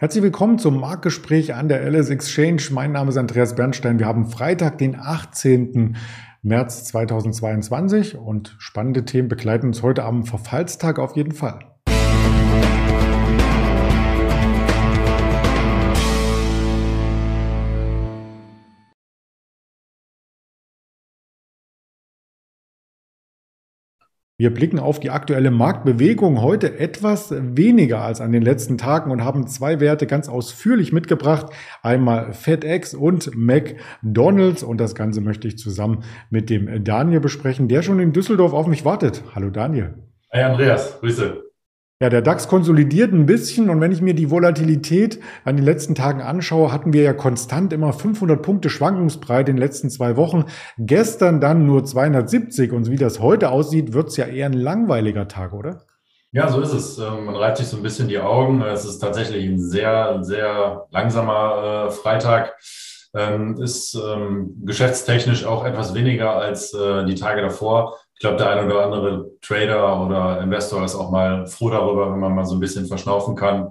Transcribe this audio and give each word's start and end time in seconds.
Herzlich 0.00 0.24
willkommen 0.24 0.58
zum 0.58 0.80
Marktgespräch 0.80 1.52
an 1.52 1.68
der 1.68 1.82
LS 1.82 2.08
Exchange. 2.08 2.62
Mein 2.70 2.90
Name 2.90 3.10
ist 3.10 3.18
Andreas 3.18 3.54
Bernstein. 3.54 3.98
Wir 3.98 4.06
haben 4.06 4.30
Freitag, 4.30 4.78
den 4.78 4.98
18. 4.98 5.94
März 6.40 6.84
2022 6.84 8.16
und 8.16 8.56
spannende 8.58 9.04
Themen 9.04 9.28
begleiten 9.28 9.66
uns 9.66 9.82
heute 9.82 10.04
am 10.04 10.24
Verfallstag 10.24 10.98
auf 10.98 11.16
jeden 11.16 11.32
Fall. 11.32 11.58
Wir 24.40 24.54
blicken 24.54 24.78
auf 24.78 24.98
die 24.98 25.10
aktuelle 25.10 25.50
Marktbewegung 25.50 26.40
heute 26.40 26.78
etwas 26.78 27.30
weniger 27.30 28.00
als 28.00 28.22
an 28.22 28.32
den 28.32 28.40
letzten 28.40 28.78
Tagen 28.78 29.10
und 29.10 29.22
haben 29.22 29.46
zwei 29.46 29.80
Werte 29.80 30.06
ganz 30.06 30.30
ausführlich 30.30 30.94
mitgebracht. 30.94 31.52
Einmal 31.82 32.32
FedEx 32.32 32.94
und 32.94 33.36
McDonald's 33.36 34.62
und 34.62 34.80
das 34.80 34.94
Ganze 34.94 35.20
möchte 35.20 35.46
ich 35.46 35.58
zusammen 35.58 36.04
mit 36.30 36.48
dem 36.48 36.82
Daniel 36.84 37.20
besprechen, 37.20 37.68
der 37.68 37.82
schon 37.82 38.00
in 38.00 38.14
Düsseldorf 38.14 38.54
auf 38.54 38.66
mich 38.66 38.86
wartet. 38.86 39.22
Hallo 39.34 39.50
Daniel. 39.50 39.96
Hey 40.30 40.44
Andreas, 40.44 40.98
Grüße. 41.00 41.49
Ja, 42.02 42.08
der 42.08 42.22
DAX 42.22 42.48
konsolidiert 42.48 43.12
ein 43.12 43.26
bisschen 43.26 43.68
und 43.68 43.82
wenn 43.82 43.92
ich 43.92 44.00
mir 44.00 44.14
die 44.14 44.30
Volatilität 44.30 45.20
an 45.44 45.56
den 45.56 45.66
letzten 45.66 45.94
Tagen 45.94 46.22
anschaue, 46.22 46.72
hatten 46.72 46.94
wir 46.94 47.02
ja 47.02 47.12
konstant 47.12 47.74
immer 47.74 47.92
500 47.92 48.40
Punkte 48.40 48.70
Schwankungsbreite 48.70 49.50
in 49.50 49.58
den 49.58 49.62
letzten 49.62 49.90
zwei 49.90 50.16
Wochen. 50.16 50.46
Gestern 50.78 51.42
dann 51.42 51.66
nur 51.66 51.84
270 51.84 52.72
und 52.72 52.90
wie 52.90 52.96
das 52.96 53.20
heute 53.20 53.50
aussieht, 53.50 53.92
wird 53.92 54.08
es 54.08 54.16
ja 54.16 54.24
eher 54.24 54.46
ein 54.46 54.54
langweiliger 54.54 55.28
Tag, 55.28 55.52
oder? 55.52 55.82
Ja, 56.32 56.48
so 56.48 56.62
ist 56.62 56.72
es. 56.72 56.98
Ähm, 56.98 57.26
man 57.26 57.36
reibt 57.36 57.58
sich 57.58 57.66
so 57.66 57.76
ein 57.76 57.82
bisschen 57.82 58.08
die 58.08 58.18
Augen. 58.18 58.62
Es 58.62 58.86
ist 58.86 59.00
tatsächlich 59.00 59.46
ein 59.46 59.60
sehr, 59.60 60.20
sehr 60.22 60.86
langsamer 60.90 61.88
äh, 61.88 61.90
Freitag. 61.90 62.56
Ähm, 63.12 63.60
ist 63.60 63.94
ähm, 63.94 64.54
geschäftstechnisch 64.64 65.44
auch 65.44 65.66
etwas 65.66 65.92
weniger 65.92 66.36
als 66.36 66.72
äh, 66.72 67.04
die 67.04 67.16
Tage 67.16 67.42
davor 67.42 67.98
ich 68.20 68.22
glaube, 68.22 68.36
der 68.36 68.50
eine 68.50 68.66
oder 68.66 68.84
andere 68.84 69.30
Trader 69.40 70.04
oder 70.04 70.42
Investor 70.42 70.84
ist 70.84 70.94
auch 70.94 71.10
mal 71.10 71.46
froh 71.46 71.70
darüber, 71.70 72.12
wenn 72.12 72.20
man 72.20 72.34
mal 72.34 72.44
so 72.44 72.52
ein 72.52 72.60
bisschen 72.60 72.84
verschnaufen 72.84 73.34
kann. 73.34 73.70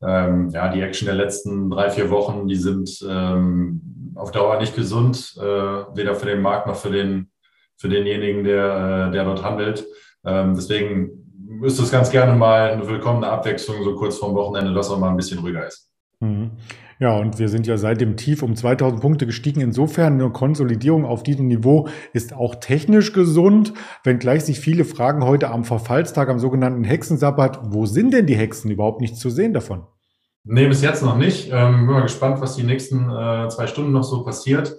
Ähm, 0.00 0.48
ja, 0.48 0.72
die 0.72 0.80
Action 0.80 1.04
der 1.04 1.16
letzten 1.16 1.68
drei, 1.68 1.90
vier 1.90 2.08
Wochen, 2.08 2.48
die 2.48 2.56
sind 2.56 3.04
ähm, 3.06 4.14
auf 4.14 4.30
Dauer 4.30 4.58
nicht 4.58 4.74
gesund, 4.74 5.34
äh, 5.36 5.42
weder 5.42 6.14
für 6.14 6.24
den 6.24 6.40
Markt 6.40 6.66
noch 6.66 6.76
für, 6.76 6.88
den, 6.88 7.30
für 7.76 7.90
denjenigen, 7.90 8.42
der, 8.42 9.08
äh, 9.08 9.12
der 9.12 9.24
dort 9.24 9.44
handelt. 9.44 9.84
Ähm, 10.24 10.54
deswegen 10.54 11.60
ist 11.62 11.78
es 11.78 11.90
ganz 11.90 12.10
gerne 12.10 12.34
mal 12.34 12.70
eine 12.70 12.88
willkommene 12.88 13.28
Abwechslung, 13.28 13.84
so 13.84 13.94
kurz 13.96 14.16
vorm 14.16 14.34
Wochenende, 14.34 14.72
dass 14.72 14.88
auch 14.88 14.98
mal 14.98 15.10
ein 15.10 15.16
bisschen 15.18 15.40
ruhiger 15.40 15.66
ist. 15.66 15.90
Mhm. 16.20 16.52
Ja, 17.00 17.16
und 17.16 17.38
wir 17.38 17.48
sind 17.48 17.66
ja 17.66 17.78
seit 17.78 18.02
dem 18.02 18.18
Tief 18.18 18.42
um 18.42 18.54
2000 18.54 19.00
Punkte 19.00 19.24
gestiegen. 19.24 19.62
Insofern 19.62 20.20
eine 20.20 20.28
Konsolidierung 20.28 21.06
auf 21.06 21.22
diesem 21.22 21.46
Niveau 21.46 21.88
ist 22.12 22.34
auch 22.34 22.56
technisch 22.56 23.14
gesund, 23.14 23.72
wenngleich 24.04 24.44
sich 24.44 24.60
viele 24.60 24.84
fragen 24.84 25.24
heute 25.24 25.48
am 25.48 25.64
Verfallstag, 25.64 26.28
am 26.28 26.38
sogenannten 26.38 26.84
Hexensabbat, 26.84 27.72
wo 27.72 27.86
sind 27.86 28.12
denn 28.12 28.26
die 28.26 28.36
Hexen? 28.36 28.70
Überhaupt 28.70 29.00
nichts 29.00 29.18
zu 29.18 29.30
sehen 29.30 29.54
davon. 29.54 29.86
Nee, 30.44 30.68
bis 30.68 30.82
jetzt 30.82 31.02
noch 31.02 31.16
nicht. 31.16 31.50
Ähm, 31.50 31.86
bin 31.86 31.94
mal 31.94 32.02
gespannt, 32.02 32.42
was 32.42 32.56
die 32.56 32.64
nächsten 32.64 33.08
äh, 33.08 33.48
zwei 33.48 33.66
Stunden 33.66 33.92
noch 33.92 34.04
so 34.04 34.22
passiert. 34.22 34.76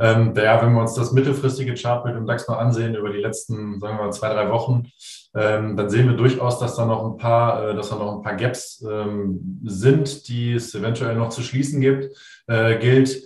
Ähm, 0.00 0.32
ja, 0.36 0.62
wenn 0.62 0.72
wir 0.74 0.80
uns 0.80 0.94
das 0.94 1.12
mittelfristige 1.12 1.74
Chartbild 1.74 2.16
im 2.16 2.26
DAX 2.26 2.46
mal 2.46 2.58
ansehen 2.58 2.94
über 2.94 3.10
die 3.10 3.18
letzten, 3.18 3.80
sagen 3.80 3.98
wir 3.98 4.04
mal, 4.04 4.12
zwei, 4.12 4.32
drei 4.32 4.50
Wochen, 4.50 4.90
ähm, 5.34 5.76
dann 5.76 5.90
sehen 5.90 6.08
wir 6.08 6.16
durchaus, 6.16 6.58
dass 6.58 6.76
da 6.76 6.86
noch 6.86 7.04
ein 7.04 7.16
paar, 7.16 7.70
äh, 7.70 7.74
dass 7.74 7.90
da 7.90 7.96
noch 7.96 8.16
ein 8.16 8.22
paar 8.22 8.36
Gaps 8.36 8.84
ähm, 8.88 9.60
sind, 9.64 10.28
die 10.28 10.54
es 10.54 10.74
eventuell 10.74 11.16
noch 11.16 11.30
zu 11.30 11.42
schließen 11.42 11.80
gibt, 11.80 12.16
äh, 12.46 12.78
gilt. 12.78 13.22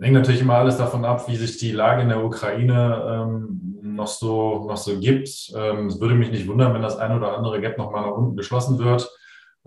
Hängt 0.00 0.14
natürlich 0.14 0.40
immer 0.40 0.54
alles 0.54 0.76
davon 0.76 1.04
ab, 1.04 1.28
wie 1.28 1.36
sich 1.36 1.58
die 1.58 1.72
Lage 1.72 2.02
in 2.02 2.08
der 2.08 2.24
Ukraine 2.24 3.26
ähm, 3.26 3.78
noch 3.82 4.06
so, 4.06 4.66
noch 4.68 4.76
so 4.76 5.00
gibt. 5.00 5.52
Ähm, 5.56 5.88
es 5.88 6.00
würde 6.00 6.14
mich 6.14 6.30
nicht 6.30 6.46
wundern, 6.46 6.72
wenn 6.74 6.82
das 6.82 6.96
ein 6.96 7.16
oder 7.16 7.36
andere 7.36 7.60
Gap 7.60 7.76
nochmal 7.76 8.02
nach 8.02 8.16
unten 8.16 8.36
geschlossen 8.36 8.78
wird. 8.78 9.10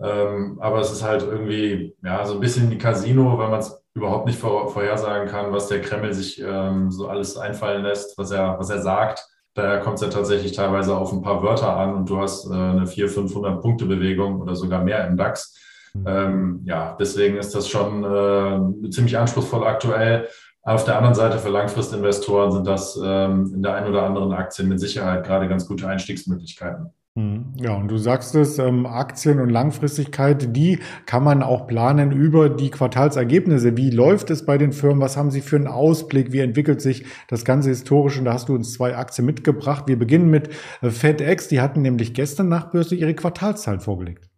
Ähm, 0.00 0.58
aber 0.60 0.80
es 0.80 0.90
ist 0.90 1.02
halt 1.02 1.22
irgendwie, 1.22 1.94
ja, 2.02 2.24
so 2.24 2.34
ein 2.34 2.40
bisschen 2.40 2.76
Casino, 2.78 3.36
weil 3.36 3.50
man 3.50 3.60
es 3.60 3.81
überhaupt 3.94 4.26
nicht 4.26 4.38
vor, 4.38 4.70
vorhersagen 4.70 5.28
kann, 5.28 5.52
was 5.52 5.68
der 5.68 5.80
Kreml 5.80 6.12
sich 6.12 6.40
ähm, 6.40 6.90
so 6.90 7.08
alles 7.08 7.36
einfallen 7.36 7.82
lässt, 7.82 8.16
was 8.18 8.30
er, 8.30 8.58
was 8.58 8.70
er 8.70 8.80
sagt. 8.80 9.28
Daher 9.54 9.80
kommt 9.80 9.96
es 9.96 10.02
ja 10.02 10.08
tatsächlich 10.08 10.52
teilweise 10.52 10.96
auf 10.96 11.12
ein 11.12 11.20
paar 11.20 11.42
Wörter 11.42 11.76
an 11.76 11.94
und 11.94 12.08
du 12.08 12.18
hast 12.18 12.46
äh, 12.50 12.54
eine 12.54 12.86
400, 12.86 13.14
500 13.14 13.60
Punkte 13.60 13.84
Bewegung 13.84 14.40
oder 14.40 14.56
sogar 14.56 14.82
mehr 14.82 15.06
im 15.06 15.16
DAX. 15.16 15.58
Mhm. 15.92 16.04
Ähm, 16.06 16.60
ja, 16.64 16.96
deswegen 16.98 17.36
ist 17.36 17.54
das 17.54 17.68
schon 17.68 18.02
äh, 18.02 18.90
ziemlich 18.90 19.18
anspruchsvoll 19.18 19.64
aktuell. 19.64 20.28
Auf 20.62 20.84
der 20.84 20.96
anderen 20.96 21.14
Seite 21.14 21.38
für 21.38 21.48
Langfristinvestoren 21.48 22.52
sind 22.52 22.66
das 22.66 22.98
ähm, 23.02 23.52
in 23.52 23.62
der 23.62 23.74
einen 23.74 23.88
oder 23.88 24.04
anderen 24.04 24.32
Aktie 24.32 24.64
mit 24.64 24.80
Sicherheit 24.80 25.26
gerade 25.26 25.48
ganz 25.48 25.66
gute 25.66 25.86
Einstiegsmöglichkeiten. 25.88 26.92
Hm. 27.14 27.52
Ja, 27.56 27.74
und 27.74 27.88
du 27.88 27.98
sagst 27.98 28.34
es, 28.36 28.58
ähm, 28.58 28.86
Aktien 28.86 29.38
und 29.38 29.50
Langfristigkeit, 29.50 30.56
die 30.56 30.78
kann 31.04 31.22
man 31.22 31.42
auch 31.42 31.66
planen 31.66 32.10
über 32.10 32.48
die 32.48 32.70
Quartalsergebnisse. 32.70 33.76
Wie 33.76 33.90
läuft 33.90 34.30
es 34.30 34.46
bei 34.46 34.56
den 34.56 34.72
Firmen? 34.72 35.02
Was 35.02 35.18
haben 35.18 35.30
sie 35.30 35.42
für 35.42 35.56
einen 35.56 35.66
Ausblick? 35.66 36.32
Wie 36.32 36.40
entwickelt 36.40 36.80
sich 36.80 37.04
das 37.28 37.44
ganze 37.44 37.68
historisch? 37.68 38.18
Und 38.18 38.24
da 38.24 38.32
hast 38.32 38.48
du 38.48 38.54
uns 38.54 38.72
zwei 38.72 38.96
Aktien 38.96 39.26
mitgebracht. 39.26 39.84
Wir 39.88 39.98
beginnen 39.98 40.30
mit 40.30 40.48
äh, 40.80 40.88
FedEx. 40.88 41.48
Die 41.48 41.60
hatten 41.60 41.82
nämlich 41.82 42.14
gestern 42.14 42.48
nachbörslich 42.48 43.02
ihre 43.02 43.14
Quartalszahlen 43.14 43.80
vorgelegt. 43.80 44.31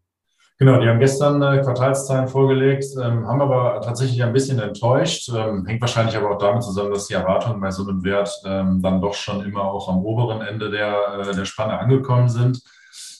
Genau, 0.64 0.80
die 0.80 0.88
haben 0.88 0.98
gestern 0.98 1.42
äh, 1.42 1.60
Quartalszahlen 1.60 2.26
vorgelegt, 2.26 2.86
ähm, 2.96 3.28
haben 3.28 3.42
aber 3.42 3.82
tatsächlich 3.82 4.24
ein 4.24 4.32
bisschen 4.32 4.58
enttäuscht. 4.60 5.28
Ähm, 5.28 5.66
hängt 5.66 5.82
wahrscheinlich 5.82 6.16
aber 6.16 6.30
auch 6.30 6.38
damit 6.38 6.62
zusammen, 6.62 6.90
dass 6.90 7.06
die 7.06 7.12
Erwartungen 7.12 7.60
bei 7.60 7.70
so 7.70 7.86
einem 7.86 8.02
Wert 8.02 8.30
ähm, 8.46 8.80
dann 8.80 9.02
doch 9.02 9.12
schon 9.12 9.44
immer 9.44 9.64
auch 9.64 9.90
am 9.90 9.98
oberen 9.98 10.40
Ende 10.40 10.70
der, 10.70 11.18
äh, 11.20 11.34
der 11.34 11.44
Spanne 11.44 11.78
angekommen 11.78 12.30
sind. 12.30 12.62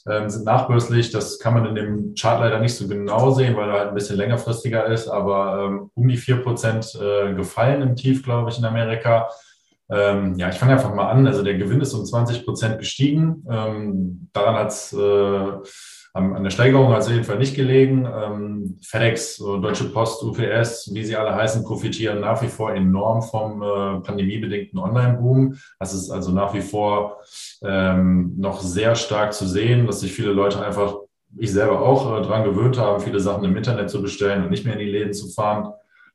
Ähm, 0.08 0.30
sind 0.30 0.46
nachbörslich, 0.46 1.10
das 1.10 1.38
kann 1.38 1.52
man 1.52 1.66
in 1.66 1.74
dem 1.74 2.14
Chart 2.14 2.40
leider 2.40 2.60
nicht 2.60 2.76
so 2.76 2.88
genau 2.88 3.30
sehen, 3.32 3.58
weil 3.58 3.68
er 3.68 3.78
halt 3.78 3.88
ein 3.88 3.94
bisschen 3.94 4.16
längerfristiger 4.16 4.86
ist, 4.86 5.08
aber 5.08 5.66
ähm, 5.66 5.90
um 5.92 6.08
die 6.08 6.16
vier 6.16 6.36
Prozent 6.36 6.98
äh, 6.98 7.34
gefallen 7.34 7.82
im 7.82 7.94
Tief, 7.94 8.22
glaube 8.22 8.48
ich, 8.48 8.58
in 8.58 8.64
Amerika. 8.64 9.28
Ähm, 9.90 10.36
ja, 10.38 10.48
ich 10.48 10.56
fange 10.56 10.72
einfach 10.72 10.94
mal 10.94 11.10
an. 11.10 11.26
Also 11.26 11.42
der 11.42 11.58
Gewinn 11.58 11.82
ist 11.82 11.92
um 11.92 12.06
20 12.06 12.46
Prozent 12.46 12.78
gestiegen. 12.78 13.44
Ähm, 13.50 14.30
daran 14.32 14.54
hat 14.54 14.68
es 14.68 14.94
äh, 14.94 15.52
an 16.14 16.44
der 16.44 16.50
Steigerung 16.50 16.92
hat 16.92 17.00
es 17.00 17.06
auf 17.06 17.12
jeden 17.12 17.24
Fall 17.24 17.38
nicht 17.38 17.56
gelegen. 17.56 18.06
Ähm, 18.06 18.78
FedEx, 18.82 19.38
Deutsche 19.38 19.86
Post, 19.86 20.22
UPS, 20.22 20.94
wie 20.94 21.04
sie 21.04 21.16
alle 21.16 21.34
heißen, 21.34 21.64
profitieren 21.64 22.20
nach 22.20 22.40
wie 22.40 22.46
vor 22.46 22.72
enorm 22.72 23.20
vom 23.22 23.60
äh, 23.62 24.00
pandemiebedingten 24.00 24.78
Online-Boom. 24.78 25.56
Das 25.80 25.92
ist 25.92 26.10
also 26.10 26.30
nach 26.30 26.54
wie 26.54 26.60
vor 26.60 27.18
ähm, 27.62 28.34
noch 28.36 28.60
sehr 28.60 28.94
stark 28.94 29.32
zu 29.32 29.44
sehen, 29.44 29.88
dass 29.88 30.00
sich 30.00 30.12
viele 30.12 30.32
Leute 30.32 30.64
einfach, 30.64 30.98
ich 31.36 31.50
selber 31.50 31.80
auch, 31.82 32.16
äh, 32.16 32.22
daran 32.22 32.44
gewöhnt 32.44 32.78
haben, 32.78 33.02
viele 33.02 33.18
Sachen 33.18 33.42
im 33.42 33.56
Internet 33.56 33.90
zu 33.90 34.00
bestellen 34.00 34.44
und 34.44 34.50
nicht 34.50 34.64
mehr 34.64 34.74
in 34.74 34.80
die 34.80 34.92
Läden 34.92 35.14
zu 35.14 35.28
fahren 35.30 35.72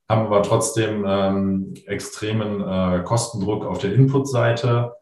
haben 0.10 0.26
aber 0.26 0.42
trotzdem 0.42 1.06
ähm, 1.08 1.74
extremen 1.86 2.62
äh, 2.62 3.04
Kostendruck 3.04 3.64
auf 3.64 3.78
der 3.78 3.94
Input-Seite. 3.94 4.94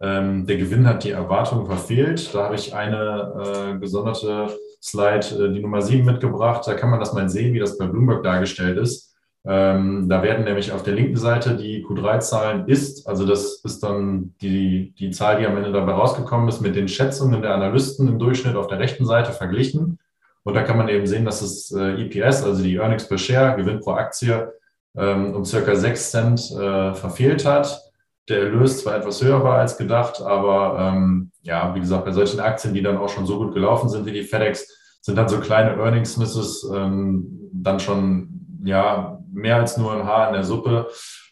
Ähm, 0.00 0.46
der 0.46 0.58
Gewinn 0.58 0.86
hat 0.86 1.04
die 1.04 1.10
Erwartungen 1.10 1.66
verfehlt. 1.66 2.34
Da 2.34 2.44
habe 2.44 2.54
ich 2.54 2.74
eine 2.74 3.74
äh, 3.74 3.78
gesonderte 3.78 4.48
Slide, 4.82 5.26
äh, 5.44 5.52
die 5.52 5.60
Nummer 5.60 5.80
7 5.80 6.04
mitgebracht. 6.04 6.66
Da 6.66 6.74
kann 6.74 6.90
man 6.90 7.00
das 7.00 7.14
mal 7.14 7.28
sehen, 7.28 7.54
wie 7.54 7.58
das 7.58 7.78
bei 7.78 7.86
Bloomberg 7.86 8.22
dargestellt 8.22 8.78
ist. 8.78 9.14
Ähm, 9.48 10.08
da 10.08 10.22
werden 10.22 10.44
nämlich 10.44 10.72
auf 10.72 10.82
der 10.82 10.94
linken 10.94 11.16
Seite 11.16 11.56
die 11.56 11.84
Q3-Zahlen 11.84 12.66
ist, 12.66 13.06
also 13.06 13.24
das 13.24 13.60
ist 13.62 13.80
dann 13.80 14.34
die, 14.42 14.92
die 14.98 15.10
Zahl, 15.12 15.38
die 15.38 15.46
am 15.46 15.56
Ende 15.56 15.70
dabei 15.70 15.92
rausgekommen 15.92 16.48
ist, 16.48 16.60
mit 16.60 16.74
den 16.74 16.88
Schätzungen 16.88 17.42
der 17.42 17.54
Analysten 17.54 18.08
im 18.08 18.18
Durchschnitt 18.18 18.56
auf 18.56 18.66
der 18.66 18.80
rechten 18.80 19.06
Seite 19.06 19.30
verglichen. 19.30 20.00
Und 20.42 20.54
da 20.54 20.64
kann 20.64 20.76
man 20.76 20.88
eben 20.88 21.06
sehen, 21.06 21.24
dass 21.24 21.40
das 21.40 21.70
äh, 21.70 22.02
EPS, 22.02 22.42
also 22.42 22.60
die 22.60 22.74
Earnings 22.74 23.08
per 23.08 23.18
Share, 23.18 23.56
Gewinn 23.56 23.80
pro 23.80 23.92
Aktie, 23.92 24.52
ähm, 24.96 25.34
um 25.34 25.44
circa 25.44 25.76
6 25.76 26.10
Cent 26.10 26.50
äh, 26.50 26.94
verfehlt 26.94 27.44
hat 27.44 27.85
der 28.28 28.42
Erlös 28.42 28.82
zwar 28.82 28.96
etwas 28.96 29.22
höher 29.22 29.42
war 29.44 29.58
als 29.58 29.78
gedacht, 29.78 30.20
aber 30.20 30.78
ähm, 30.80 31.30
ja, 31.42 31.74
wie 31.74 31.80
gesagt, 31.80 32.04
bei 32.04 32.12
solchen 32.12 32.40
Aktien, 32.40 32.74
die 32.74 32.82
dann 32.82 32.96
auch 32.96 33.08
schon 33.08 33.26
so 33.26 33.38
gut 33.38 33.54
gelaufen 33.54 33.88
sind 33.88 34.06
wie 34.06 34.12
die 34.12 34.24
FedEx, 34.24 34.98
sind 35.00 35.16
dann 35.16 35.28
so 35.28 35.38
kleine 35.38 35.76
Earnings 35.76 36.16
Misses 36.16 36.68
ähm, 36.74 37.50
dann 37.52 37.78
schon 37.78 38.60
ja 38.64 39.20
mehr 39.32 39.56
als 39.56 39.76
nur 39.76 39.92
ein 39.92 40.04
Haar 40.04 40.28
in 40.28 40.34
der 40.34 40.44
Suppe. 40.44 40.88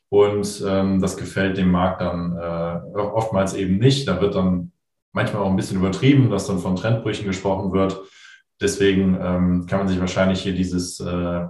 Und 0.08 0.62
ähm, 0.64 1.00
das 1.00 1.16
gefällt 1.16 1.56
dem 1.56 1.72
Markt 1.72 2.00
dann 2.00 2.36
äh, 2.36 2.98
oftmals 3.00 3.54
eben 3.54 3.78
nicht. 3.78 4.06
Da 4.06 4.20
wird 4.20 4.36
dann 4.36 4.70
manchmal 5.12 5.42
auch 5.42 5.50
ein 5.50 5.56
bisschen 5.56 5.78
übertrieben, 5.78 6.30
dass 6.30 6.46
dann 6.46 6.60
von 6.60 6.76
Trendbrüchen 6.76 7.26
gesprochen 7.26 7.72
wird. 7.72 8.00
Deswegen 8.60 9.18
ähm, 9.20 9.66
kann 9.66 9.80
man 9.80 9.88
sich 9.88 9.98
wahrscheinlich 9.98 10.40
hier 10.40 10.54
dieses 10.54 11.00
äh, 11.00 11.46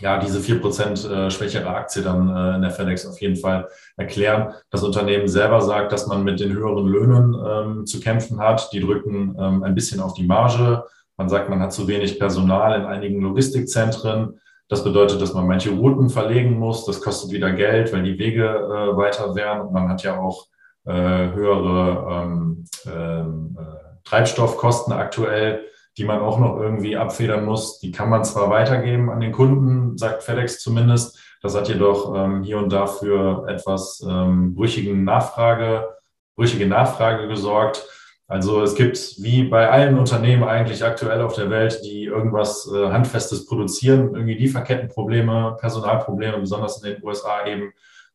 ja, 0.00 0.18
diese 0.18 0.40
vier 0.40 0.60
Prozent 0.60 1.04
äh, 1.04 1.30
schwächere 1.30 1.68
Aktie 1.68 2.02
dann 2.02 2.28
äh, 2.28 2.56
in 2.56 2.62
der 2.62 2.70
FedEx 2.70 3.06
auf 3.06 3.20
jeden 3.20 3.36
Fall 3.36 3.68
erklären. 3.96 4.52
Das 4.70 4.82
Unternehmen 4.82 5.28
selber 5.28 5.60
sagt, 5.60 5.92
dass 5.92 6.06
man 6.06 6.24
mit 6.24 6.40
den 6.40 6.52
höheren 6.52 6.86
Löhnen 6.86 7.34
ähm, 7.34 7.86
zu 7.86 8.00
kämpfen 8.00 8.40
hat. 8.40 8.72
Die 8.72 8.80
drücken 8.80 9.36
ähm, 9.38 9.62
ein 9.62 9.74
bisschen 9.74 10.00
auf 10.00 10.14
die 10.14 10.26
Marge. 10.26 10.84
Man 11.16 11.28
sagt, 11.28 11.48
man 11.48 11.60
hat 11.60 11.72
zu 11.72 11.86
wenig 11.86 12.18
Personal 12.18 12.80
in 12.80 12.86
einigen 12.86 13.20
Logistikzentren. 13.20 14.40
Das 14.68 14.82
bedeutet, 14.82 15.20
dass 15.20 15.34
man 15.34 15.46
manche 15.46 15.70
Routen 15.70 16.10
verlegen 16.10 16.58
muss. 16.58 16.86
Das 16.86 17.00
kostet 17.00 17.30
wieder 17.30 17.52
Geld, 17.52 17.92
weil 17.92 18.02
die 18.02 18.18
Wege 18.18 18.44
äh, 18.44 18.96
weiter 18.96 19.34
wären. 19.34 19.60
Und 19.60 19.72
man 19.72 19.88
hat 19.88 20.02
ja 20.02 20.18
auch 20.18 20.48
äh, 20.86 20.92
höhere 20.92 22.24
ähm, 22.24 22.64
ähm, 22.86 23.56
äh, 23.58 23.84
Treibstoffkosten 24.04 24.92
aktuell, 24.92 25.64
die 25.96 26.04
man 26.04 26.20
auch 26.20 26.38
noch 26.38 26.58
irgendwie 26.60 26.96
abfedern 26.96 27.44
muss. 27.44 27.78
Die 27.78 27.92
kann 27.92 28.10
man 28.10 28.24
zwar 28.24 28.50
weitergeben 28.50 29.10
an 29.10 29.20
den 29.20 29.32
Kunden, 29.32 29.96
sagt 29.96 30.22
FedEx 30.22 30.58
zumindest. 30.58 31.18
Das 31.40 31.54
hat 31.54 31.68
jedoch 31.68 32.14
ähm, 32.16 32.42
hier 32.42 32.58
und 32.58 32.72
da 32.72 32.86
für 32.86 33.46
etwas 33.48 34.04
ähm, 34.08 34.54
brüchigen 34.54 35.04
Nachfrage, 35.04 35.88
brüchige 36.36 36.66
Nachfrage 36.66 37.28
gesorgt. 37.28 37.86
Also 38.26 38.62
es 38.62 38.74
gibt 38.74 38.96
wie 39.18 39.44
bei 39.44 39.70
allen 39.70 39.98
Unternehmen 39.98 40.44
eigentlich 40.44 40.82
aktuell 40.82 41.20
auf 41.20 41.34
der 41.34 41.50
Welt, 41.50 41.80
die 41.84 42.04
irgendwas 42.04 42.70
äh, 42.74 42.88
Handfestes 42.88 43.46
produzieren, 43.46 44.14
irgendwie 44.14 44.34
Lieferkettenprobleme, 44.34 45.58
Personalprobleme, 45.60 46.38
besonders 46.38 46.82
in 46.82 46.94
den 46.94 47.04
USA 47.04 47.46
eben, 47.46 47.72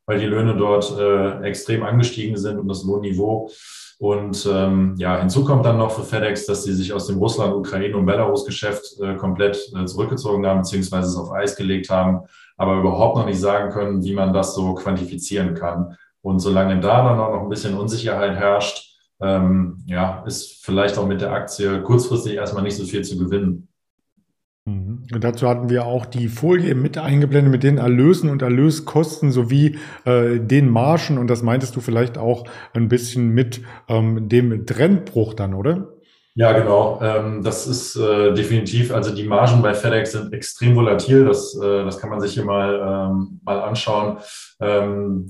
weil 0.08 0.18
die 0.18 0.26
Löhne 0.26 0.56
dort 0.58 0.92
äh, 0.98 1.48
extrem 1.48 1.84
angestiegen 1.84 2.36
sind 2.38 2.58
und 2.58 2.68
das 2.68 2.84
Lohnniveau. 2.84 3.52
Und 4.00 4.48
ähm, 4.50 4.96
ja, 4.98 5.20
hinzu 5.20 5.44
kommt 5.44 5.66
dann 5.66 5.78
noch 5.78 5.92
für 5.92 6.04
FedEx, 6.04 6.46
dass 6.46 6.64
sie 6.64 6.74
sich 6.74 6.94
aus 6.94 7.08
dem 7.08 7.18
Russland, 7.18 7.54
Ukraine 7.54 7.98
und 7.98 8.06
Belarus-Geschäft 8.06 8.98
äh, 9.02 9.16
komplett 9.16 9.58
äh, 9.76 9.86
zurückgezogen 9.86 10.46
haben, 10.48 10.60
beziehungsweise 10.60 11.10
es 11.10 11.18
auf 11.18 11.34
Eis 11.34 11.58
gelegt 11.58 11.90
haben, 11.90 12.22
aber 12.56 12.80
überhaupt 12.80 13.18
noch 13.18 13.26
nicht 13.26 13.40
sagen 13.40 13.72
können, 13.72 14.02
wie 14.04 14.14
man 14.14 14.32
das 14.32 14.56
so 14.56 14.74
quantifizieren 14.74 15.54
kann. 15.54 15.98
Und 16.22 16.40
solange 16.40 16.80
da 16.80 17.04
dann 17.04 17.20
auch 17.20 17.32
noch 17.34 17.42
ein 17.42 17.50
bisschen 17.50 17.78
Unsicherheit 17.78 18.36
herrscht, 18.38 18.90
ähm, 19.22 19.84
ja, 19.86 20.24
ist 20.26 20.64
vielleicht 20.64 20.98
auch 20.98 21.06
mit 21.06 21.22
der 21.22 21.34
Aktie 21.34 21.82
kurzfristig 21.82 22.36
erstmal 22.36 22.64
nicht 22.64 22.78
so 22.78 22.86
viel 22.86 23.04
zu 23.04 23.18
gewinnen. 23.18 23.69
Mhm. 24.70 25.04
Und 25.14 25.24
dazu 25.24 25.48
hatten 25.48 25.70
wir 25.70 25.86
auch 25.86 26.06
die 26.06 26.28
Folie 26.28 26.76
mit 26.76 26.98
eingeblendet 26.98 27.52
mit 27.52 27.64
den 27.64 27.78
Erlösen 27.78 28.30
und 28.30 28.42
Erlöskosten 28.42 29.32
sowie 29.32 29.78
äh, 30.06 30.40
den 30.40 30.70
Margen. 30.70 31.18
Und 31.18 31.28
das 31.30 31.42
meintest 31.42 31.76
du 31.76 31.82
vielleicht 31.82 32.18
auch 32.18 32.46
ein 32.74 32.88
bisschen 32.88 33.30
mit 33.30 33.62
ähm, 33.88 34.30
dem 34.30 34.66
Trendbruch 34.66 35.34
dann, 35.34 35.54
oder? 35.54 35.90
Ja, 36.36 36.54
genau. 36.54 37.00
Ähm, 37.02 37.44
das 37.44 37.68
ist 37.68 37.96
äh, 37.96 38.34
definitiv, 38.34 38.94
also 38.94 39.14
die 39.14 39.26
Margen 39.26 39.62
bei 39.62 39.74
FedEx 39.74 40.14
sind 40.14 40.32
extrem 40.32 40.76
volatil. 40.76 41.26
Das, 41.26 41.58
äh, 41.58 41.84
das 41.84 42.00
kann 42.00 42.10
man 42.10 42.22
sich 42.22 42.34
hier 42.34 42.46
mal, 42.46 43.10
ähm, 43.12 43.42
mal 43.44 43.62
anschauen. 43.62 44.18
Ähm, 44.62 45.26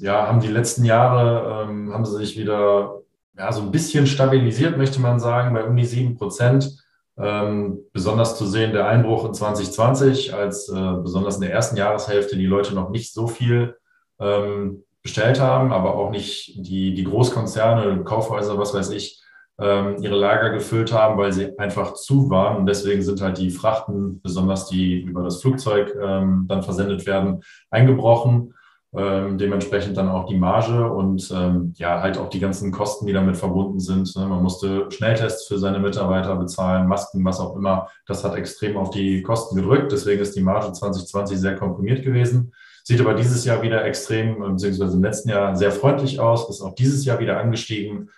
ja, 0.00 0.28
haben 0.28 0.40
die 0.40 0.48
letzten 0.48 0.84
Jahre, 0.84 1.66
ähm, 1.68 1.92
haben 1.92 2.04
sie 2.04 2.16
sich 2.16 2.38
wieder 2.38 3.02
ja, 3.36 3.52
so 3.52 3.62
ein 3.62 3.70
bisschen 3.70 4.06
stabilisiert, 4.06 4.78
möchte 4.78 5.00
man 5.00 5.18
sagen, 5.20 5.54
bei 5.54 5.64
um 5.64 5.76
die 5.76 5.84
sieben 5.84 6.16
Prozent. 6.16 6.81
Ähm, 7.18 7.80
besonders 7.92 8.38
zu 8.38 8.46
sehen 8.46 8.72
der 8.72 8.86
Einbruch 8.86 9.24
in 9.26 9.34
2020, 9.34 10.34
als 10.34 10.68
äh, 10.68 10.92
besonders 11.02 11.36
in 11.36 11.42
der 11.42 11.52
ersten 11.52 11.76
Jahreshälfte 11.76 12.36
die 12.36 12.46
Leute 12.46 12.74
noch 12.74 12.90
nicht 12.90 13.12
so 13.12 13.26
viel 13.26 13.76
ähm, 14.18 14.84
bestellt 15.02 15.40
haben, 15.40 15.72
aber 15.72 15.94
auch 15.94 16.10
nicht 16.10 16.54
die, 16.56 16.94
die 16.94 17.04
Großkonzerne, 17.04 18.04
Kaufhäuser, 18.04 18.58
was 18.58 18.72
weiß 18.72 18.90
ich, 18.90 19.20
ähm, 19.60 19.96
ihre 20.00 20.16
Lager 20.16 20.50
gefüllt 20.50 20.92
haben, 20.92 21.18
weil 21.18 21.32
sie 21.32 21.58
einfach 21.58 21.94
zu 21.94 22.30
waren. 22.30 22.56
Und 22.56 22.66
deswegen 22.66 23.02
sind 23.02 23.20
halt 23.20 23.36
die 23.38 23.50
Frachten, 23.50 24.22
besonders 24.22 24.68
die 24.68 25.02
über 25.02 25.22
das 25.22 25.42
Flugzeug 25.42 25.94
ähm, 26.00 26.46
dann 26.48 26.62
versendet 26.62 27.06
werden, 27.06 27.42
eingebrochen 27.70 28.54
ähm, 28.94 29.38
dementsprechend 29.38 29.96
dann 29.96 30.10
auch 30.10 30.26
die 30.26 30.36
Marge 30.36 30.90
und 30.92 31.30
ähm, 31.34 31.72
ja, 31.76 32.02
halt 32.02 32.18
auch 32.18 32.28
die 32.28 32.40
ganzen 32.40 32.70
Kosten, 32.72 33.06
die 33.06 33.14
damit 33.14 33.38
verbunden 33.38 33.80
sind. 33.80 34.14
Ne? 34.16 34.26
Man 34.26 34.42
musste 34.42 34.90
Schnelltests 34.90 35.46
für 35.46 35.58
seine 35.58 35.78
Mitarbeiter 35.78 36.36
bezahlen, 36.36 36.86
Masken, 36.86 37.24
was 37.24 37.40
auch 37.40 37.56
immer. 37.56 37.88
Das 38.06 38.22
hat 38.22 38.34
extrem 38.34 38.76
auf 38.76 38.90
die 38.90 39.22
Kosten 39.22 39.56
gedrückt. 39.56 39.92
Deswegen 39.92 40.20
ist 40.20 40.36
die 40.36 40.42
Marge 40.42 40.72
2020 40.72 41.38
sehr 41.38 41.56
komprimiert 41.56 42.04
gewesen. 42.04 42.52
Sieht 42.84 43.00
aber 43.00 43.14
dieses 43.14 43.44
Jahr 43.44 43.62
wieder 43.62 43.84
extrem, 43.84 44.40
beziehungsweise 44.40 44.96
im 44.96 45.02
letzten 45.02 45.30
Jahr 45.30 45.56
sehr 45.56 45.70
freundlich 45.70 46.20
aus, 46.20 46.50
ist 46.50 46.60
auch 46.60 46.74
dieses 46.74 47.04
Jahr 47.04 47.18
wieder 47.18 47.38
angestiegen. 47.38 48.10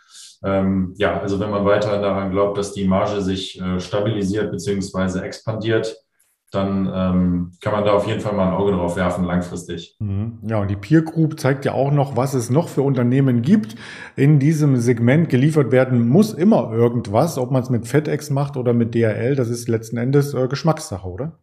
Ähm, 0.42 0.94
ja, 0.96 1.20
also 1.20 1.38
wenn 1.38 1.50
man 1.50 1.64
weiterhin 1.64 2.02
daran 2.02 2.30
glaubt, 2.30 2.58
dass 2.58 2.72
die 2.72 2.86
Marge 2.86 3.22
sich 3.22 3.60
äh, 3.60 3.78
stabilisiert 3.78 4.50
beziehungsweise 4.50 5.22
expandiert, 5.22 6.03
dann 6.54 6.90
ähm, 6.94 7.52
kann 7.60 7.72
man 7.72 7.84
da 7.84 7.92
auf 7.92 8.06
jeden 8.06 8.20
Fall 8.20 8.32
mal 8.32 8.48
ein 8.48 8.54
Auge 8.54 8.72
drauf 8.72 8.96
werfen, 8.96 9.24
langfristig. 9.24 9.96
Mhm. 9.98 10.38
Ja, 10.46 10.60
und 10.60 10.70
die 10.70 10.76
Peer 10.76 11.02
Group 11.02 11.38
zeigt 11.38 11.64
ja 11.64 11.72
auch 11.72 11.90
noch, 11.90 12.16
was 12.16 12.34
es 12.34 12.50
noch 12.50 12.68
für 12.68 12.82
Unternehmen 12.82 13.42
gibt. 13.42 13.74
In 14.16 14.38
diesem 14.38 14.76
Segment 14.76 15.28
geliefert 15.28 15.72
werden 15.72 16.08
muss 16.08 16.32
immer 16.32 16.72
irgendwas, 16.72 17.38
ob 17.38 17.50
man 17.50 17.62
es 17.62 17.70
mit 17.70 17.86
FedEx 17.86 18.30
macht 18.30 18.56
oder 18.56 18.72
mit 18.72 18.94
DHL, 18.94 19.34
das 19.36 19.48
ist 19.48 19.68
letzten 19.68 19.96
Endes 19.96 20.34
äh, 20.34 20.48
Geschmackssache, 20.48 21.08
oder? 21.08 21.38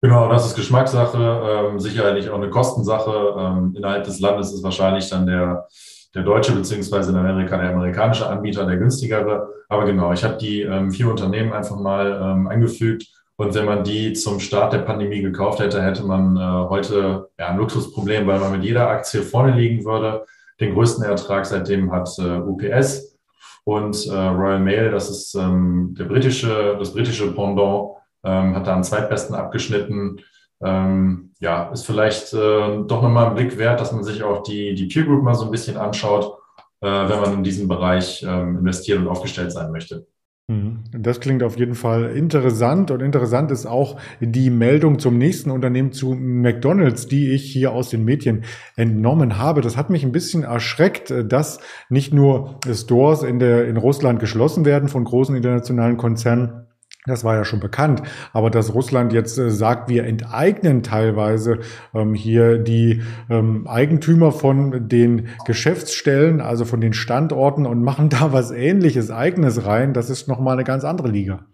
Genau, 0.00 0.28
das 0.28 0.46
ist 0.46 0.54
Geschmackssache, 0.54 1.18
ähm, 1.18 1.80
sicherlich 1.80 2.30
auch 2.30 2.36
eine 2.36 2.50
Kostensache. 2.50 3.34
Ähm, 3.36 3.74
innerhalb 3.76 4.04
des 4.04 4.20
Landes 4.20 4.52
ist 4.52 4.62
wahrscheinlich 4.62 5.10
dann 5.10 5.26
der, 5.26 5.66
der 6.14 6.22
deutsche 6.22 6.52
beziehungsweise 6.52 7.10
in 7.10 7.16
Amerika 7.16 7.56
der 7.56 7.70
amerikanische 7.70 8.28
Anbieter 8.28 8.64
der 8.64 8.76
günstigere. 8.76 9.48
Aber 9.68 9.84
genau, 9.86 10.12
ich 10.12 10.22
habe 10.22 10.36
die 10.36 10.62
ähm, 10.62 10.92
vier 10.92 11.08
Unternehmen 11.08 11.52
einfach 11.52 11.76
mal 11.76 12.20
ähm, 12.22 12.46
angefügt 12.46 13.06
und 13.40 13.54
wenn 13.54 13.66
man 13.66 13.84
die 13.84 14.14
zum 14.14 14.40
Start 14.40 14.72
der 14.72 14.80
Pandemie 14.80 15.22
gekauft 15.22 15.60
hätte, 15.60 15.80
hätte 15.80 16.04
man 16.04 16.36
äh, 16.36 16.68
heute 16.68 17.30
ja, 17.38 17.48
ein 17.48 17.56
Luxusproblem, 17.56 18.26
weil 18.26 18.40
man 18.40 18.50
mit 18.50 18.64
jeder 18.64 18.88
Aktie 18.88 19.22
vorne 19.22 19.52
liegen 19.52 19.84
würde. 19.84 20.26
Den 20.60 20.74
größten 20.74 21.04
Ertrag 21.04 21.46
seitdem 21.46 21.92
hat 21.92 22.10
äh, 22.18 22.38
UPS 22.40 23.16
und 23.62 24.06
äh, 24.08 24.12
Royal 24.12 24.58
Mail, 24.58 24.90
das 24.90 25.08
ist 25.08 25.36
ähm, 25.36 25.94
der 25.96 26.06
britische, 26.06 26.74
das 26.80 26.92
britische 26.92 27.32
Pendant, 27.32 27.90
ähm, 28.24 28.56
hat 28.56 28.66
da 28.66 28.74
am 28.74 28.82
zweitbesten 28.82 29.36
abgeschnitten. 29.36 30.20
Ähm, 30.60 31.30
ja, 31.38 31.70
ist 31.70 31.86
vielleicht 31.86 32.32
äh, 32.34 32.82
doch 32.88 33.02
nochmal 33.02 33.26
ein 33.26 33.34
Blick 33.36 33.56
wert, 33.56 33.80
dass 33.80 33.92
man 33.92 34.02
sich 34.02 34.24
auch 34.24 34.42
die, 34.42 34.74
die 34.74 34.86
Peer 34.86 35.04
Group 35.04 35.22
mal 35.22 35.36
so 35.36 35.44
ein 35.44 35.52
bisschen 35.52 35.76
anschaut, 35.76 36.36
äh, 36.80 36.88
wenn 36.88 37.20
man 37.20 37.34
in 37.34 37.44
diesem 37.44 37.68
Bereich 37.68 38.20
ähm, 38.28 38.58
investieren 38.58 39.02
und 39.02 39.08
aufgestellt 39.08 39.52
sein 39.52 39.70
möchte. 39.70 40.08
Mhm. 40.50 40.84
Das 40.92 41.20
klingt 41.20 41.42
auf 41.42 41.58
jeden 41.58 41.74
Fall 41.74 42.16
interessant 42.16 42.90
und 42.90 43.02
interessant 43.02 43.50
ist 43.50 43.66
auch 43.66 44.00
die 44.20 44.48
Meldung 44.48 44.98
zum 44.98 45.18
nächsten 45.18 45.50
Unternehmen 45.50 45.92
zu 45.92 46.14
McDonald's, 46.14 47.06
die 47.06 47.32
ich 47.32 47.44
hier 47.52 47.72
aus 47.72 47.90
den 47.90 48.02
Medien 48.02 48.44
entnommen 48.74 49.36
habe. 49.36 49.60
Das 49.60 49.76
hat 49.76 49.90
mich 49.90 50.04
ein 50.04 50.12
bisschen 50.12 50.44
erschreckt, 50.44 51.12
dass 51.26 51.60
nicht 51.90 52.14
nur 52.14 52.58
Stores 52.72 53.22
in 53.24 53.38
der 53.38 53.68
in 53.68 53.76
Russland 53.76 54.20
geschlossen 54.20 54.64
werden 54.64 54.88
von 54.88 55.04
großen 55.04 55.36
internationalen 55.36 55.98
Konzernen, 55.98 56.67
das 57.08 57.24
war 57.24 57.34
ja 57.34 57.44
schon 57.44 57.60
bekannt. 57.60 58.02
Aber 58.32 58.50
dass 58.50 58.74
Russland 58.74 59.12
jetzt 59.12 59.38
äh, 59.38 59.50
sagt, 59.50 59.88
wir 59.88 60.04
enteignen 60.04 60.82
teilweise 60.82 61.60
ähm, 61.94 62.14
hier 62.14 62.58
die 62.58 63.02
ähm, 63.30 63.66
Eigentümer 63.66 64.30
von 64.30 64.88
den 64.88 65.28
Geschäftsstellen, 65.46 66.40
also 66.40 66.64
von 66.64 66.80
den 66.80 66.92
Standorten 66.92 67.66
und 67.66 67.82
machen 67.82 68.10
da 68.10 68.32
was 68.32 68.50
ähnliches, 68.50 69.10
eigenes 69.10 69.64
rein, 69.66 69.94
das 69.94 70.10
ist 70.10 70.28
nochmal 70.28 70.54
eine 70.54 70.64
ganz 70.64 70.84
andere 70.84 71.08
Liga. 71.08 71.46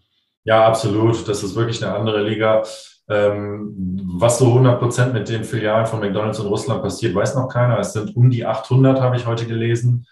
Ja, 0.45 0.67
absolut. 0.67 1.27
Das 1.27 1.43
ist 1.43 1.57
wirklich 1.57 1.83
eine 1.83 1.95
andere 1.95 2.23
Liga. 2.23 2.63
Ähm, 3.09 4.01
was 4.19 4.39
so 4.39 4.47
100 4.47 4.79
Prozent 4.79 5.13
mit 5.13 5.29
den 5.29 5.45
Filialen 5.45 5.87
von 5.87 6.01
McDonalds 6.01 6.39
in 6.39 6.47
Russland 6.47 6.83
passiert, 6.83 7.15
weiß 7.15 7.35
noch 7.35 7.49
keiner. 7.49 7.79
Es 7.79 7.93
sind 7.93 8.17
um 8.17 8.31
die 8.31 8.47
800, 8.47 9.01
habe 9.01 9.17
ich 9.17 9.27
heute 9.27 9.47
gelesen. 9.47 10.07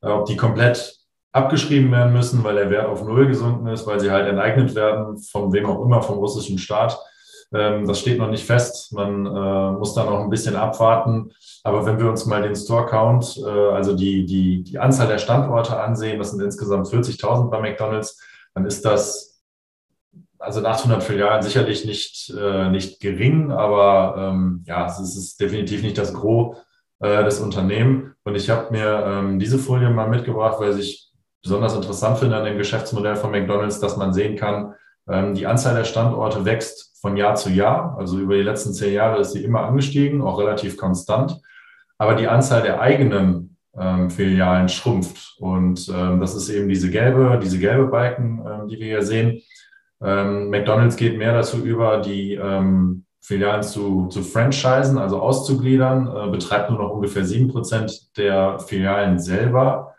Äh, 0.00 0.08
ob 0.08 0.26
die 0.26 0.36
komplett 0.36 0.95
abgeschrieben 1.36 1.92
werden 1.92 2.14
müssen, 2.14 2.42
weil 2.42 2.54
der 2.54 2.70
Wert 2.70 2.86
auf 2.86 3.04
Null 3.04 3.26
gesunken 3.26 3.66
ist, 3.68 3.86
weil 3.86 4.00
sie 4.00 4.10
halt 4.10 4.26
enteignet 4.26 4.74
werden, 4.74 5.18
von 5.18 5.52
wem 5.52 5.66
auch 5.66 5.84
immer, 5.84 6.00
vom 6.00 6.18
russischen 6.18 6.58
Staat. 6.58 6.98
Ähm, 7.52 7.86
das 7.86 8.00
steht 8.00 8.18
noch 8.18 8.30
nicht 8.30 8.44
fest. 8.44 8.92
Man 8.92 9.26
äh, 9.26 9.72
muss 9.72 9.94
da 9.94 10.04
noch 10.04 10.20
ein 10.20 10.30
bisschen 10.30 10.56
abwarten. 10.56 11.32
Aber 11.62 11.84
wenn 11.84 12.00
wir 12.00 12.08
uns 12.08 12.24
mal 12.26 12.42
den 12.42 12.56
Store 12.56 12.86
Count, 12.86 13.36
äh, 13.36 13.48
also 13.48 13.94
die, 13.94 14.24
die, 14.24 14.64
die 14.64 14.78
Anzahl 14.78 15.08
der 15.08 15.18
Standorte 15.18 15.78
ansehen, 15.78 16.18
das 16.18 16.30
sind 16.30 16.42
insgesamt 16.42 16.88
40.000 16.88 17.50
bei 17.50 17.60
McDonald's, 17.60 18.20
dann 18.54 18.64
ist 18.64 18.84
das 18.84 19.42
also 20.38 20.60
in 20.60 20.66
800 20.66 21.02
Filialen 21.02 21.42
sicherlich 21.42 21.84
nicht, 21.84 22.32
äh, 22.38 22.70
nicht 22.70 23.00
gering, 23.00 23.52
aber 23.52 24.14
ähm, 24.18 24.64
ja, 24.66 24.86
es 24.86 25.00
ist 25.00 25.40
definitiv 25.40 25.82
nicht 25.82 25.98
das 25.98 26.14
Gros 26.14 26.56
des 26.98 27.40
Unternehmens. 27.40 28.14
Und 28.24 28.36
ich 28.36 28.48
habe 28.48 28.72
mir 28.72 29.04
ähm, 29.06 29.38
diese 29.38 29.58
Folie 29.58 29.90
mal 29.90 30.08
mitgebracht, 30.08 30.56
weil 30.60 30.72
sich 30.72 31.06
besonders 31.46 31.76
interessant 31.76 32.18
finde 32.18 32.36
an 32.36 32.44
dem 32.44 32.58
Geschäftsmodell 32.58 33.14
von 33.14 33.30
McDonald's, 33.30 33.78
dass 33.78 33.96
man 33.96 34.12
sehen 34.12 34.36
kann, 34.36 34.74
ähm, 35.08 35.34
die 35.34 35.46
Anzahl 35.46 35.76
der 35.76 35.84
Standorte 35.84 36.44
wächst 36.44 36.98
von 37.00 37.16
Jahr 37.16 37.36
zu 37.36 37.50
Jahr. 37.50 37.96
Also 37.98 38.18
über 38.18 38.34
die 38.34 38.42
letzten 38.42 38.72
zehn 38.74 38.92
Jahre 38.92 39.20
ist 39.20 39.32
sie 39.32 39.44
immer 39.44 39.60
angestiegen, 39.60 40.22
auch 40.22 40.40
relativ 40.40 40.76
konstant. 40.76 41.40
Aber 41.98 42.16
die 42.16 42.26
Anzahl 42.26 42.62
der 42.62 42.80
eigenen 42.80 43.56
ähm, 43.78 44.10
Filialen 44.10 44.68
schrumpft. 44.68 45.36
Und 45.38 45.88
ähm, 45.88 46.20
das 46.20 46.34
ist 46.34 46.48
eben 46.48 46.68
diese 46.68 46.90
gelbe, 46.90 47.38
diese 47.40 47.58
gelbe 47.58 47.86
Balken, 47.86 48.68
die 48.68 48.78
wir 48.78 48.86
hier 48.86 49.02
sehen. 49.02 49.40
McDonald's 49.98 50.96
geht 50.96 51.16
mehr 51.16 51.32
dazu 51.32 51.64
über, 51.64 52.02
die 52.02 52.38
Filialen 53.26 53.62
zu, 53.64 54.06
zu 54.06 54.22
franchisen, 54.22 54.98
also 54.98 55.20
auszugliedern, 55.20 56.06
äh, 56.06 56.30
betreibt 56.30 56.70
nur 56.70 56.78
noch 56.78 56.90
ungefähr 56.90 57.24
sieben 57.24 57.48
Prozent 57.48 58.16
der 58.16 58.60
Filialen 58.60 59.18
selber 59.18 59.95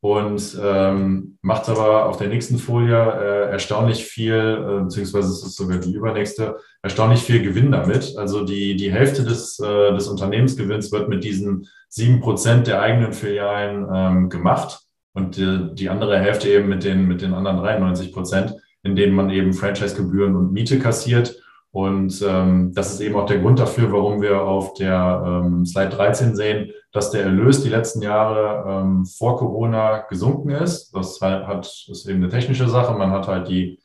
und 0.00 0.58
ähm, 0.62 1.38
macht 1.42 1.68
aber 1.68 2.06
auf 2.06 2.18
der 2.18 2.28
nächsten 2.28 2.58
Folie 2.58 2.96
äh, 2.96 3.50
erstaunlich 3.50 4.04
viel, 4.04 4.34
äh, 4.34 4.82
beziehungsweise 4.84 5.28
es 5.30 5.44
ist 5.44 5.56
sogar 5.56 5.78
die 5.78 5.92
übernächste, 5.92 6.56
erstaunlich 6.82 7.20
viel 7.20 7.42
Gewinn 7.42 7.72
damit. 7.72 8.14
Also 8.16 8.44
die, 8.44 8.76
die 8.76 8.92
Hälfte 8.92 9.24
des, 9.24 9.58
äh, 9.58 9.92
des 9.94 10.08
Unternehmensgewinns 10.08 10.92
wird 10.92 11.08
mit 11.08 11.24
diesen 11.24 11.66
sieben 11.88 12.20
Prozent 12.20 12.66
der 12.66 12.82
eigenen 12.82 13.12
Filialen 13.12 13.86
ähm, 13.92 14.28
gemacht 14.28 14.80
und 15.14 15.36
die, 15.36 15.74
die 15.74 15.88
andere 15.88 16.18
Hälfte 16.18 16.50
eben 16.50 16.68
mit 16.68 16.84
den, 16.84 17.06
mit 17.08 17.22
den 17.22 17.32
anderen 17.32 17.58
93 17.58 18.12
Prozent, 18.12 18.54
in 18.82 18.96
denen 18.96 19.14
man 19.14 19.30
eben 19.30 19.54
Franchise-Gebühren 19.54 20.36
und 20.36 20.52
Miete 20.52 20.78
kassiert. 20.78 21.40
Und 21.76 22.24
ähm, 22.26 22.72
das 22.74 22.94
ist 22.94 23.00
eben 23.00 23.16
auch 23.16 23.26
der 23.26 23.38
Grund 23.40 23.58
dafür, 23.58 23.92
warum 23.92 24.22
wir 24.22 24.40
auf 24.40 24.72
der 24.72 25.22
ähm, 25.26 25.66
Slide 25.66 25.90
13 25.90 26.34
sehen, 26.34 26.70
dass 26.90 27.10
der 27.10 27.24
Erlös 27.24 27.62
die 27.62 27.68
letzten 27.68 28.00
Jahre 28.00 28.64
ähm, 28.66 29.04
vor 29.04 29.36
Corona 29.36 29.98
gesunken 30.08 30.52
ist. 30.52 30.96
Das 30.96 31.20
halt 31.20 31.46
hat, 31.46 31.66
ist 31.66 32.08
eben 32.08 32.22
eine 32.22 32.30
technische 32.30 32.66
Sache. 32.66 32.96
Man 32.96 33.10
hat 33.10 33.28
halt 33.28 33.48
die, 33.48 33.78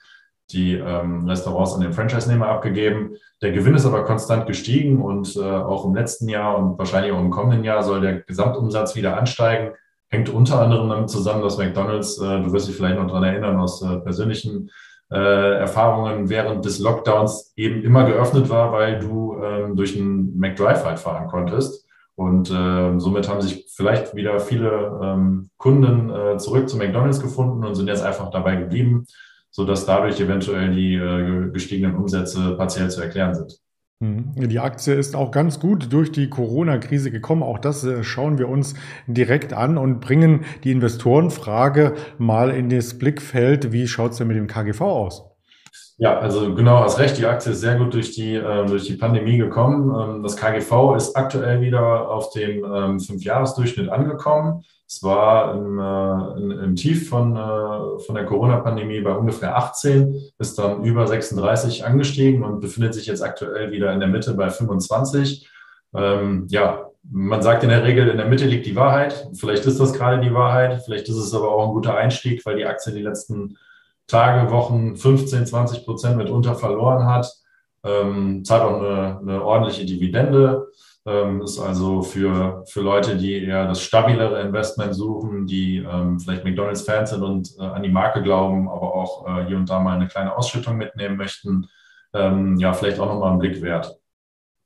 die 0.52 0.76
ähm, 0.76 1.28
Restaurants 1.28 1.74
an 1.74 1.82
den 1.82 1.92
Franchise-Nehmer 1.92 2.48
abgegeben. 2.48 3.18
Der 3.42 3.52
Gewinn 3.52 3.76
ist 3.76 3.86
aber 3.86 4.06
konstant 4.06 4.48
gestiegen 4.48 5.02
und 5.02 5.36
äh, 5.36 5.42
auch 5.42 5.84
im 5.84 5.94
letzten 5.94 6.30
Jahr 6.30 6.58
und 6.60 6.78
wahrscheinlich 6.78 7.12
auch 7.12 7.20
im 7.20 7.30
kommenden 7.30 7.66
Jahr 7.66 7.84
soll 7.84 8.00
der 8.00 8.22
Gesamtumsatz 8.22 8.96
wieder 8.96 9.18
ansteigen. 9.18 9.74
Hängt 10.08 10.30
unter 10.30 10.62
anderem 10.62 10.88
damit 10.88 11.10
zusammen, 11.10 11.44
dass 11.44 11.58
McDonald's, 11.58 12.18
äh, 12.20 12.40
du 12.42 12.54
wirst 12.54 12.70
dich 12.70 12.76
vielleicht 12.78 12.98
noch 12.98 13.08
daran 13.08 13.26
erinnern 13.26 13.60
aus 13.60 13.82
äh, 13.82 13.98
persönlichen 13.98 14.72
äh, 15.12 15.58
Erfahrungen 15.60 16.30
während 16.30 16.64
des 16.66 16.80
Lockdowns 16.80 17.54
eben 17.56 17.84
immer 17.84 18.06
geöffnet 18.06 18.50
war, 18.50 18.72
weil 18.72 19.00
du 19.00 19.38
ähm, 19.44 19.76
durch 19.76 19.98
einen 19.98 20.38
McDrive 20.38 20.86
halt 20.86 21.00
fahren 21.00 21.28
konntest. 21.28 21.86
Und 22.16 22.50
äh, 22.52 23.00
somit 23.00 23.28
haben 23.28 23.42
sich 23.42 23.66
vielleicht 23.76 24.16
wieder 24.16 24.40
viele 24.40 25.00
ähm, 25.04 25.50
Kunden 25.58 26.10
äh, 26.10 26.38
zurück 26.38 26.70
zu 26.70 26.78
McDonald's 26.78 27.22
gefunden 27.22 27.66
und 27.66 27.76
sind 27.76 27.88
jetzt 27.88 28.04
einfach 28.04 28.30
dabei 28.30 28.56
geblieben, 28.56 29.06
sodass 29.50 29.86
dadurch 29.86 30.20
eventuell 30.20 30.72
die 30.72 30.96
äh, 30.96 31.50
gestiegenen 31.52 31.96
Umsätze 31.96 32.56
partiell 32.58 32.90
zu 32.90 33.02
erklären 33.02 33.36
sind. 33.36 33.60
Mhm. 34.02 34.34
Die 34.50 34.60
Aktie 34.60 34.96
ist 34.96 35.16
auch 35.16 35.30
ganz 35.30 35.60
gut 35.60 35.94
durch 35.94 36.12
die 36.12 36.28
Corona-Krise 36.28 37.12
gekommen. 37.12 37.44
Auch 37.44 37.60
das 37.60 37.84
äh, 37.84 38.04
schauen 38.04 38.40
wir 38.40 38.50
uns 38.50 38.74
direkt 39.06 39.54
an 39.54 39.78
und 39.78 40.00
bringen 40.00 40.44
die 40.64 40.72
Investorenfrage 40.72 41.94
mal 42.18 42.50
in 42.50 42.70
das 42.70 42.98
Blickfeld. 42.98 43.72
Wie 43.72 43.88
schaut 43.88 44.14
es 44.14 44.18
denn 44.18 44.28
mit 44.28 44.38
dem 44.38 44.48
KGV 44.48 44.82
aus? 44.82 45.24
Ja, 45.98 46.18
also 46.18 46.56
genau, 46.56 46.80
hast 46.80 46.98
recht. 46.98 47.20
Die 47.20 47.28
Aktie 47.28 47.52
ist 47.52 47.62
sehr 47.62 47.76
gut 47.76 47.94
durch 47.94 48.12
die, 48.14 48.34
äh, 48.34 48.66
durch 48.66 48.86
die 48.86 48.96
Pandemie 48.96 49.38
gekommen. 49.38 50.16
Ähm, 50.16 50.24
das 50.24 50.36
KGV 50.36 50.96
ist 50.96 51.16
aktuell 51.16 51.62
wieder 51.62 52.10
auf 52.10 52.32
dem 52.32 52.66
ähm, 52.66 53.00
Fünfjahresdurchschnitt 53.00 53.90
angekommen. 53.90 54.64
Es 54.92 55.02
war 55.04 55.56
im, 55.56 55.80
äh, 55.80 56.64
im 56.66 56.76
Tief 56.76 57.08
von, 57.08 57.34
äh, 57.38 58.00
von 58.00 58.14
der 58.14 58.26
Corona-Pandemie 58.26 59.00
bei 59.00 59.14
ungefähr 59.14 59.56
18, 59.56 60.22
ist 60.38 60.60
dann 60.60 60.84
über 60.84 61.08
36 61.08 61.86
angestiegen 61.86 62.44
und 62.44 62.60
befindet 62.60 62.94
sich 62.94 63.06
jetzt 63.06 63.24
aktuell 63.24 63.72
wieder 63.72 63.94
in 63.94 64.02
der 64.02 64.10
Mitte 64.10 64.34
bei 64.34 64.50
25. 64.50 65.50
Ähm, 65.96 66.46
ja, 66.50 66.90
man 67.10 67.42
sagt 67.42 67.64
in 67.64 67.70
der 67.70 67.86
Regel, 67.86 68.10
in 68.10 68.18
der 68.18 68.28
Mitte 68.28 68.46
liegt 68.46 68.66
die 68.66 68.76
Wahrheit. 68.76 69.30
Vielleicht 69.34 69.66
ist 69.66 69.80
das 69.80 69.94
gerade 69.94 70.20
die 70.20 70.34
Wahrheit. 70.34 70.82
Vielleicht 70.84 71.08
ist 71.08 71.16
es 71.16 71.34
aber 71.34 71.56
auch 71.56 71.70
ein 71.70 71.74
guter 71.74 71.96
Einstieg, 71.96 72.46
weil 72.46 72.58
die 72.58 72.66
Aktie 72.66 72.92
die 72.92 73.02
letzten 73.02 73.58
Tage, 74.08 74.52
Wochen 74.52 74.98
15, 74.98 75.46
20 75.46 75.86
Prozent 75.86 76.18
mitunter 76.18 76.56
verloren 76.56 77.06
hat. 77.06 77.32
Ähm, 77.86 78.44
zahlt 78.44 78.64
auch 78.64 78.82
eine, 78.82 79.20
eine 79.22 79.42
ordentliche 79.42 79.86
Dividende. 79.86 80.68
Ähm, 81.04 81.42
ist 81.42 81.60
also 81.60 82.04
für, 82.04 82.64
für 82.68 82.82
Leute, 82.82 83.18
die 83.18 83.44
eher 83.44 83.68
das 83.68 83.82
stabilere 83.82 84.40
Investment 84.42 84.94
suchen, 84.94 85.48
die 85.48 85.78
ähm, 85.78 86.20
vielleicht 86.20 86.44
McDonalds-Fans 86.44 87.10
sind 87.10 87.24
und 87.24 87.50
äh, 87.58 87.64
an 87.64 87.82
die 87.82 87.90
Marke 87.90 88.22
glauben, 88.22 88.70
aber 88.70 88.94
auch 88.94 89.28
äh, 89.28 89.46
hier 89.48 89.58
und 89.58 89.68
da 89.68 89.80
mal 89.80 89.96
eine 89.96 90.08
kleine 90.08 90.38
Ausschüttung 90.38 90.78
mitnehmen 90.78 91.18
möchten, 91.18 91.68
ähm, 92.14 92.56
ja, 92.58 92.74
vielleicht 92.74 93.00
auch 93.00 93.08
nochmal 93.08 93.32
einen 93.32 93.40
Blick 93.40 93.62
wert. 93.64 94.01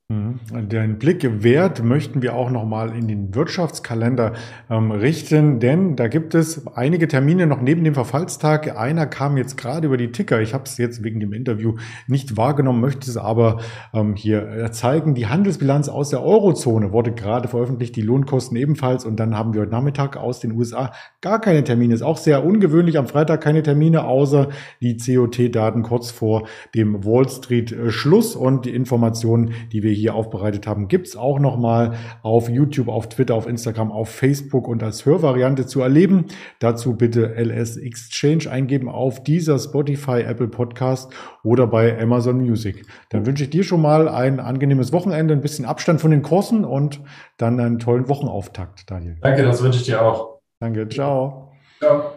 Mhm. 0.08 0.68
Den 0.68 1.00
Blick 1.00 1.42
wert 1.42 1.82
möchten 1.82 2.22
wir 2.22 2.36
auch 2.36 2.48
nochmal 2.48 2.96
in 2.96 3.08
den 3.08 3.34
Wirtschaftskalender 3.34 4.34
ähm, 4.70 4.92
richten, 4.92 5.58
denn 5.58 5.96
da 5.96 6.06
gibt 6.06 6.36
es 6.36 6.64
einige 6.68 7.08
Termine 7.08 7.48
noch 7.48 7.60
neben 7.60 7.82
dem 7.82 7.94
Verfallstag. 7.94 8.78
Einer 8.78 9.06
kam 9.06 9.36
jetzt 9.36 9.56
gerade 9.56 9.88
über 9.88 9.96
die 9.96 10.12
Ticker. 10.12 10.40
Ich 10.40 10.54
habe 10.54 10.62
es 10.62 10.78
jetzt 10.78 11.02
wegen 11.02 11.18
dem 11.18 11.32
Interview 11.32 11.74
nicht 12.06 12.36
wahrgenommen, 12.36 12.80
möchte 12.80 13.10
es 13.10 13.16
aber 13.16 13.58
ähm, 13.92 14.14
hier 14.14 14.48
äh, 14.48 14.70
zeigen. 14.70 15.16
Die 15.16 15.26
Handelsbilanz 15.26 15.88
aus 15.88 16.10
der 16.10 16.22
Eurozone 16.22 16.92
wurde 16.92 17.10
gerade 17.10 17.48
veröffentlicht, 17.48 17.96
die 17.96 18.02
Lohnkosten 18.02 18.56
ebenfalls. 18.56 19.04
Und 19.04 19.18
dann 19.18 19.36
haben 19.36 19.54
wir 19.54 19.62
heute 19.62 19.72
Nachmittag 19.72 20.16
aus 20.16 20.38
den 20.38 20.52
USA 20.52 20.92
gar 21.20 21.40
keine 21.40 21.64
Termine. 21.64 21.94
Ist 21.94 22.02
auch 22.02 22.18
sehr 22.18 22.44
ungewöhnlich. 22.44 22.96
Am 22.96 23.08
Freitag 23.08 23.40
keine 23.40 23.64
Termine, 23.64 24.04
außer 24.04 24.50
die 24.80 24.98
COT-Daten 24.98 25.82
kurz 25.82 26.12
vor 26.12 26.46
dem 26.76 27.04
Wall 27.04 27.28
Street 27.28 27.72
äh, 27.72 27.90
und 28.38 28.66
die 28.66 28.70
Informationen, 28.70 29.52
die 29.72 29.82
wir 29.82 29.95
hier 29.96 30.14
aufbereitet 30.14 30.66
haben, 30.66 30.88
gibt's 30.88 31.16
auch 31.16 31.38
nochmal 31.38 31.94
auf 32.22 32.48
YouTube, 32.48 32.88
auf 32.88 33.08
Twitter, 33.08 33.34
auf 33.34 33.46
Instagram, 33.46 33.90
auf 33.90 34.08
Facebook 34.08 34.68
und 34.68 34.82
als 34.82 35.04
Hörvariante 35.04 35.66
zu 35.66 35.80
erleben. 35.80 36.26
Dazu 36.58 36.96
bitte 36.96 37.34
LS 37.34 37.76
Exchange 37.76 38.50
eingeben 38.50 38.88
auf 38.88 39.22
dieser 39.22 39.58
Spotify, 39.58 40.20
Apple 40.20 40.48
Podcast 40.48 41.12
oder 41.42 41.66
bei 41.66 42.00
Amazon 42.00 42.38
Music. 42.38 42.84
Dann 43.10 43.26
wünsche 43.26 43.44
ich 43.44 43.50
dir 43.50 43.64
schon 43.64 43.82
mal 43.82 44.08
ein 44.08 44.40
angenehmes 44.40 44.92
Wochenende, 44.92 45.34
ein 45.34 45.40
bisschen 45.40 45.64
Abstand 45.64 46.00
von 46.00 46.10
den 46.10 46.22
Kursen 46.22 46.64
und 46.64 47.00
dann 47.38 47.60
einen 47.60 47.78
tollen 47.78 48.08
Wochenauftakt, 48.08 48.90
Daniel. 48.90 49.16
Danke, 49.20 49.42
das 49.42 49.62
wünsche 49.62 49.80
ich 49.80 49.86
dir 49.86 50.02
auch. 50.02 50.40
Danke, 50.60 50.88
ciao. 50.88 51.52
Ciao. 51.78 52.15